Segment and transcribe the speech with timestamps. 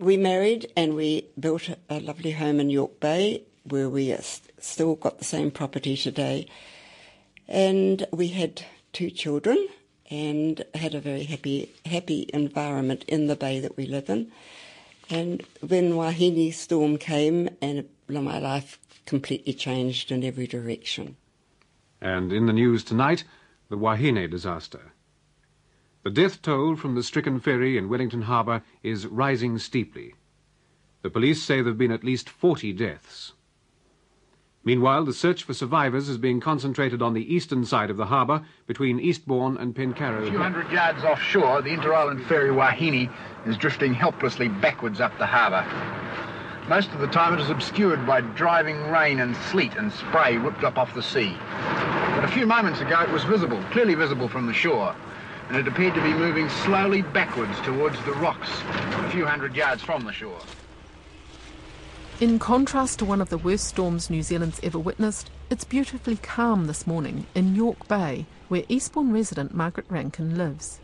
[0.00, 4.16] We married and we built a lovely home in York Bay where we
[4.60, 6.46] still got the same property today.
[7.48, 8.62] And we had
[8.92, 9.66] two children
[10.08, 14.30] and had a very happy, happy environment in the bay that we live in.
[15.10, 21.16] And when Wahine storm came and my life completely changed in every direction.
[22.00, 23.24] And in the news tonight,
[23.68, 24.92] the Wahine disaster.
[26.08, 30.14] The death toll from the stricken ferry in Wellington Harbour is rising steeply.
[31.02, 33.34] The police say there have been at least 40 deaths.
[34.64, 38.40] Meanwhile, the search for survivors is being concentrated on the eastern side of the harbour
[38.66, 40.26] between Eastbourne and Pencarrow.
[40.26, 43.10] A few hundred yards offshore, the inter-island ferry Wahine
[43.44, 45.62] is drifting helplessly backwards up the harbour.
[46.70, 50.64] Most of the time it is obscured by driving rain and sleet and spray whipped
[50.64, 51.36] up off the sea.
[52.14, 54.96] But a few moments ago it was visible, clearly visible from the shore,
[55.48, 59.82] and it appeared to be moving slowly backwards towards the rocks a few hundred yards
[59.82, 60.40] from the shore.
[62.20, 66.66] In contrast to one of the worst storms New Zealand's ever witnessed, it's beautifully calm
[66.66, 70.80] this morning in York Bay, where Eastbourne resident Margaret Rankin lives.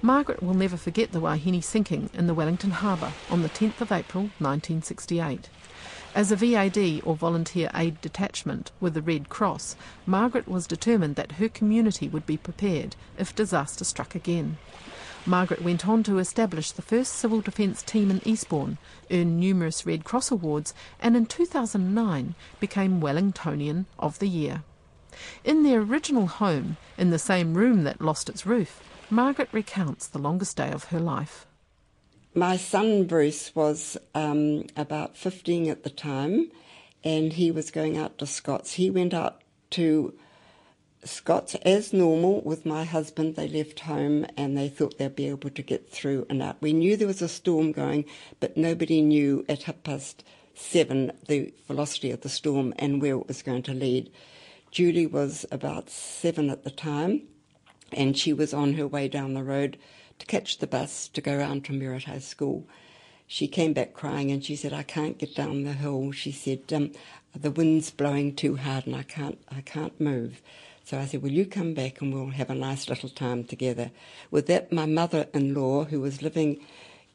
[0.00, 3.92] Margaret will never forget the Wahine sinking in the Wellington Harbour on the 10th of
[3.92, 5.50] April 1968.
[6.14, 11.32] As a VAD or volunteer aid detachment with the Red Cross, Margaret was determined that
[11.32, 14.56] her community would be prepared if disaster struck again.
[15.26, 18.78] Margaret went on to establish the first civil defence team in Eastbourne,
[19.10, 24.62] earn numerous Red Cross awards, and in 2009 became Wellingtonian of the Year.
[25.44, 30.18] In their original home, in the same room that lost its roof, Margaret recounts the
[30.18, 31.46] longest day of her life.
[32.38, 36.52] My son Bruce was um, about 15 at the time,
[37.02, 38.74] and he was going out to Scots.
[38.74, 40.14] He went out to
[41.02, 43.34] Scots as normal with my husband.
[43.34, 46.62] They left home and they thought they'd be able to get through and out.
[46.62, 48.04] We knew there was a storm going,
[48.38, 50.22] but nobody knew at half past
[50.54, 54.12] seven the velocity of the storm and where it was going to lead.
[54.70, 57.22] Julie was about seven at the time,
[57.90, 59.76] and she was on her way down the road
[60.18, 62.66] to catch the bus to go round to Muritai School.
[63.26, 66.12] She came back crying and she said, I can't get down the hill.
[66.12, 66.92] She said, um,
[67.38, 70.40] the wind's blowing too hard and I can't, I can't move.
[70.84, 73.90] So I said, Will you come back and we'll have a nice little time together?
[74.30, 76.64] With that, my mother in law, who was living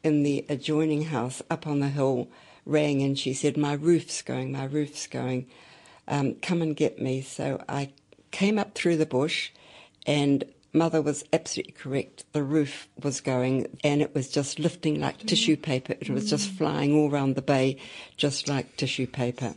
[0.04, 2.28] in the adjoining house up on the hill,
[2.64, 5.46] rang and she said, My roof's going, my roof's going.
[6.06, 7.22] Um, come and get me.
[7.22, 7.90] So I
[8.30, 9.50] came up through the bush
[10.06, 12.24] and mother was absolutely correct.
[12.32, 15.26] The roof was going and it was just lifting like mm.
[15.26, 15.94] tissue paper.
[16.00, 17.76] It was just flying all around the bay,
[18.16, 19.54] just like tissue paper.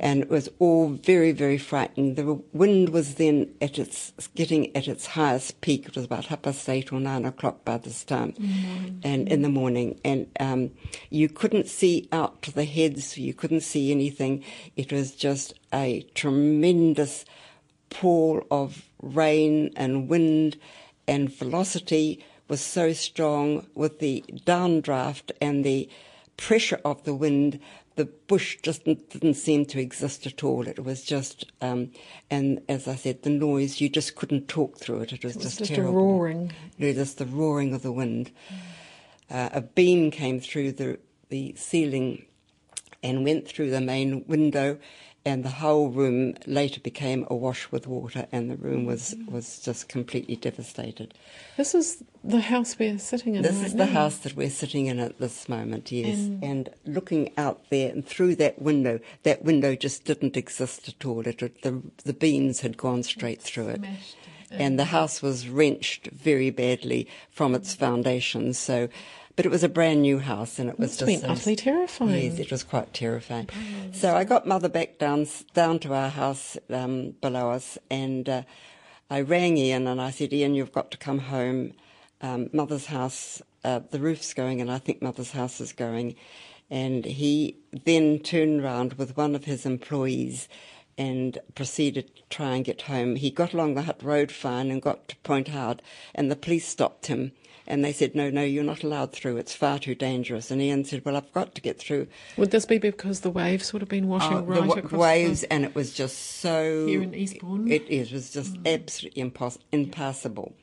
[0.00, 2.14] And it was all very, very frightening.
[2.14, 5.86] The wind was then at its, getting at its highest peak.
[5.86, 8.32] It was about half past eight or nine o'clock by this time.
[8.32, 9.00] Mm.
[9.04, 10.00] And in the morning.
[10.04, 10.70] And, um,
[11.10, 13.18] you couldn't see out to the heads.
[13.18, 14.42] You couldn't see anything.
[14.76, 17.24] It was just a tremendous
[17.94, 20.58] pour of rain and wind
[21.06, 25.88] and velocity was so strong with the downdraft and the
[26.36, 27.60] pressure of the wind,
[27.94, 30.66] the bush just didn't seem to exist at all.
[30.66, 31.92] It was just, um,
[32.30, 35.12] and as I said, the noise, you just couldn't talk through it.
[35.12, 35.92] It was, it was just, just terrible.
[35.92, 36.52] a roaring.
[36.76, 38.32] Yeah, just the roaring of the wind.
[39.30, 39.36] Mm.
[39.36, 42.26] Uh, a beam came through the, the ceiling
[43.02, 44.78] and went through the main window
[45.26, 49.88] and the whole room later became awash with water, and the room was was just
[49.88, 51.14] completely devastated.
[51.56, 53.42] This is the house we're sitting in.
[53.42, 53.86] This right is now.
[53.86, 55.90] the house that we're sitting in at this moment.
[55.90, 60.88] Yes, and, and, looking out there and through that window, that window just didn't exist
[60.88, 61.26] at all.
[61.26, 63.80] It the the beams had gone straight through it.
[64.50, 68.56] And the house was wrenched very badly from its foundations.
[68.56, 68.88] So
[69.36, 72.32] but it was a brand new house, and it was just been utterly terrifying.
[72.32, 73.48] Yes, it was quite terrifying.
[73.92, 78.42] So I got mother back down down to our house um, below us, and uh,
[79.10, 81.72] I rang Ian and I said, Ian, you've got to come home.
[82.20, 86.14] Um, mother's house, uh, the roof's going, and I think mother's house is going.
[86.70, 90.48] And he then turned round with one of his employees
[90.96, 93.16] and proceeded to try and get home.
[93.16, 95.82] He got along the Hutt Road fine and got to Point Howard,
[96.14, 97.32] and the police stopped him
[97.66, 99.38] And they said, no, no, you're not allowed through.
[99.38, 100.50] It's far too dangerous.
[100.50, 102.08] And Ian said, well, I've got to get through.
[102.36, 105.40] Would this be because the waves would have been washing Oh, right the across waves,
[105.40, 106.86] the, and it was just so.
[106.86, 107.70] here in Eastbourne?
[107.70, 108.74] It, it was just mm.
[108.74, 110.54] absolutely impos- impassable.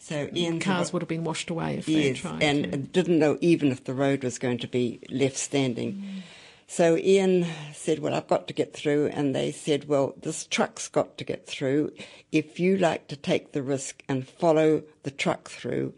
[0.00, 3.20] So Ian Cars "Well, would have been washed away if they had tried and didn't
[3.20, 5.92] know even if the road was going to be left standing.
[5.92, 6.22] Mm.
[6.66, 9.08] So Ian said, Well, I've got to get through.
[9.08, 11.92] And they said, Well, this truck's got to get through.
[12.32, 15.94] If you like to take the risk and follow the truck through,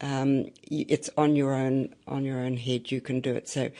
[0.00, 2.90] um, it's on your own on your own head.
[2.90, 3.48] You can do it.
[3.48, 3.70] So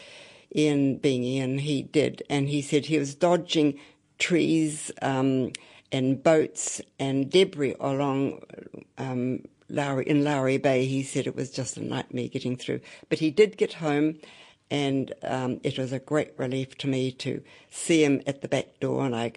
[0.55, 3.79] Ian, being Ian, he did, and he said he was dodging
[4.19, 5.53] trees um,
[5.93, 8.43] and boats and debris along
[8.99, 10.87] um, Lowry in Lowry Bay.
[10.87, 14.19] He said it was just a nightmare getting through, but he did get home.
[14.69, 17.41] And um, it was a great relief to me to
[17.71, 19.35] see him at the back door, and I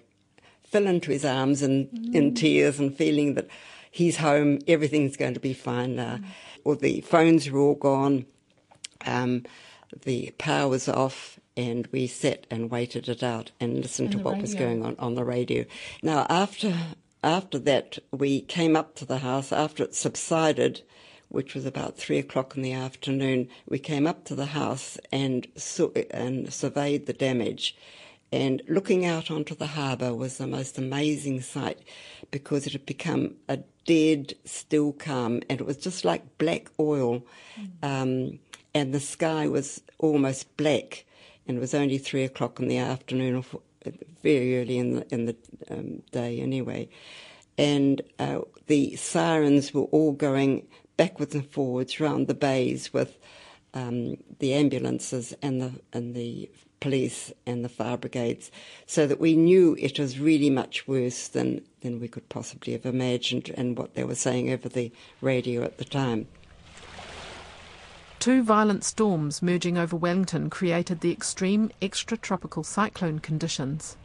[0.64, 3.48] fell into his arms and in tears and feeling that
[3.92, 6.20] he's home, everything's going to be fine now.
[6.64, 8.26] All the phones were all gone,
[9.06, 9.44] um,
[10.04, 14.40] the power was off, and we sat and waited it out and listened to what
[14.40, 15.66] was going on on the radio.
[16.04, 16.74] Now, after
[17.24, 20.82] after that, we came up to the house after it subsided.
[21.32, 23.50] Which was about three o'clock in the afternoon.
[23.68, 27.78] We came up to the house and saw, and surveyed the damage,
[28.32, 31.80] and looking out onto the harbour was the most amazing sight
[32.32, 37.26] because it had become a dead, still calm, and it was just like black oil,
[37.82, 38.40] um,
[38.74, 41.06] and the sky was almost black,
[41.48, 45.14] and it was only three o'clock in the afternoon, or f- very early in the
[45.14, 45.36] in the
[45.72, 46.88] um, day anyway,
[47.58, 50.68] and uh, the sirens were all going
[50.98, 53.18] backwards and forwards round the bays with
[53.74, 56.50] um, the ambulances and the and the
[56.80, 58.52] police and the fire brigades,
[58.86, 62.86] so that we knew it was really much worse than than we could possibly have
[62.86, 66.28] imagined, and what they were saying over the radio at the time.
[68.20, 73.96] Two violent storms merging over Wellington created the extreme extratropical cyclone conditions.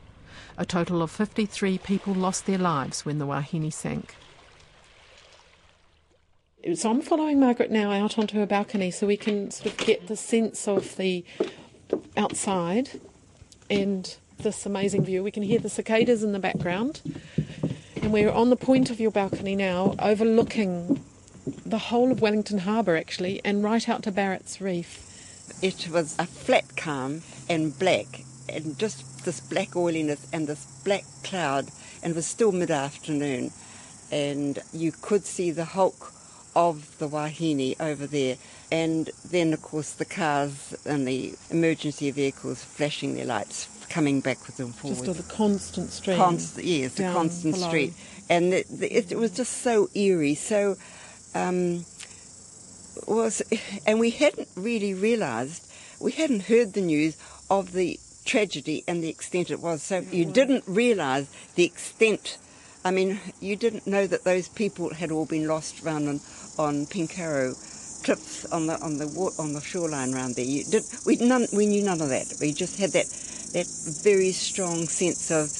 [0.56, 4.14] A total of 53 people lost their lives when the Wahine sank.
[6.72, 10.06] So I'm following Margaret now out onto her balcony so we can sort of get
[10.06, 11.22] the sense of the
[12.16, 12.88] outside
[13.69, 15.22] and this amazing view.
[15.22, 17.02] We can hear the cicadas in the background.
[17.96, 21.05] And we're on the point of your balcony now, overlooking
[21.66, 25.58] the whole of Wellington Harbour actually, and right out to Barrett's Reef.
[25.62, 31.05] It was a flat calm and black, and just this black oiliness and this black
[31.25, 31.66] cloud,
[32.02, 33.50] and it was still mid afternoon,
[34.11, 36.12] and you could see the hulk
[36.56, 38.36] of the Wahine over there,
[38.70, 44.60] and then of course the cars and the emergency vehicles flashing their lights, coming backwards
[44.60, 45.02] and forwards.
[45.02, 46.16] Just the constant stream.
[46.16, 47.68] Constant, yes, the constant below.
[47.68, 47.92] street,
[48.28, 50.76] and the, the, it, it was just so eerie, so.
[51.34, 51.84] Um,
[53.06, 53.42] was,
[53.86, 55.70] and we hadn't really realised,
[56.00, 57.16] we hadn't heard the news
[57.50, 59.82] of the tragedy and the extent it was.
[59.82, 62.38] So you didn't realise the extent.
[62.84, 66.20] I mean, you didn't know that those people had all been lost round on,
[66.58, 67.54] on Pencarrow
[68.04, 69.06] cliffs on the on the
[69.38, 70.44] on the shoreline round there.
[70.44, 72.34] You did we none we knew none of that.
[72.40, 73.06] We just had that
[73.54, 75.50] that very strong sense of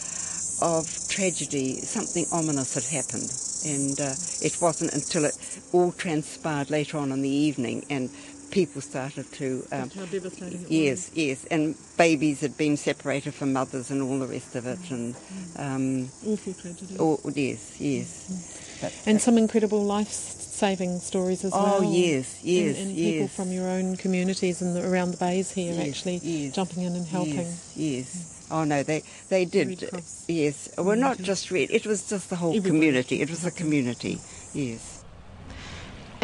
[0.61, 1.81] of tragedy.
[1.81, 3.33] Something ominous had happened,
[3.65, 5.39] and uh, it wasn't until it
[5.73, 8.11] all transpired later on in the evening and
[8.55, 9.67] people started to.
[9.73, 10.71] Um, How devastating it was.
[10.71, 14.91] Yes, yes, and babies had been separated from mothers and all the rest of it,
[14.91, 15.15] and
[15.59, 16.97] um, Awful tragedy.
[17.01, 18.79] oh, yes, yes.
[18.81, 21.79] But, And some incredible life-saving stories as Oh, well.
[21.81, 25.51] Oh, yes, yes, and, and people from your own communities and the, around the bays
[25.51, 27.35] here Yes, actually yes, jumping in and helping.
[27.35, 28.31] Yes, yes.
[28.51, 29.91] Oh no, they they did.
[30.29, 31.71] Yes, well, not just red.
[31.71, 33.23] It was just the whole Everybody community.
[33.23, 34.21] It was was a community.
[34.53, 35.04] Yes.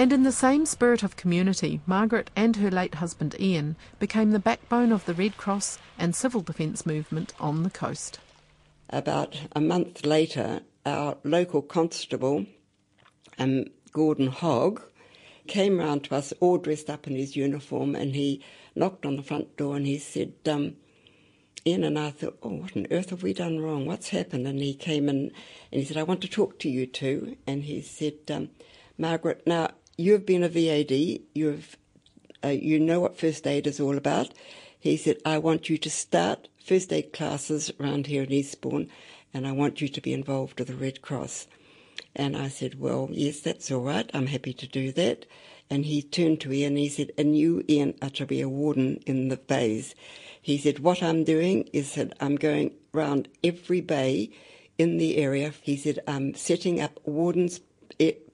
[0.01, 4.39] And in the same spirit of community, Margaret and her late husband Ian became the
[4.39, 8.19] backbone of the Red Cross and civil defence movement on the coast.
[8.89, 12.47] About a month later, our local constable,
[13.39, 14.81] um, Gordon Hogg,
[15.47, 18.43] came round to us all dressed up in his uniform and he
[18.75, 20.77] knocked on the front door and he said, um,
[21.67, 23.85] Ian and I thought, oh, what on earth have we done wrong?
[23.85, 24.47] What's happened?
[24.47, 25.31] And he came in
[25.71, 27.37] and he said, I want to talk to you two.
[27.47, 28.49] And he said, um,
[28.97, 31.77] Margaret, now you've been a VAD, you've,
[32.43, 34.33] uh, you know what first aid is all about.
[34.79, 38.89] He said, I want you to start first aid classes around here in Eastbourne
[39.33, 41.47] and I want you to be involved with the Red Cross.
[42.17, 44.11] And I said, Well, yes, that's all right.
[44.15, 45.27] I'm happy to do that.
[45.69, 48.49] And he turned to Ian and he said, And you, Ian, are to be a
[48.49, 49.95] warden in the bays.
[50.41, 54.31] He said, What I'm doing is that I'm going round every bay
[54.79, 55.53] in the area.
[55.63, 57.61] He said, I'm setting up wardens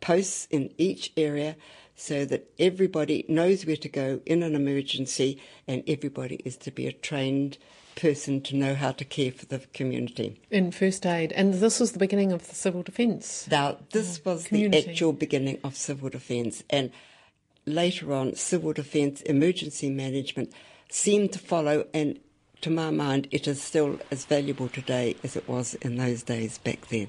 [0.00, 1.56] posts in each area
[1.96, 6.86] so that everybody knows where to go in an emergency and everybody is to be
[6.86, 7.56] a trained
[7.96, 10.38] person to know how to care for the community.
[10.50, 13.48] In first aid, and this was the beginning of the civil defence.
[13.50, 14.82] Now, this mm, was community.
[14.82, 16.92] the actual beginning of civil defence, and
[17.64, 20.52] later on, civil defence emergency management
[20.90, 22.20] seemed to follow, and
[22.60, 26.58] to my mind, it is still as valuable today as it was in those days
[26.58, 27.08] back then.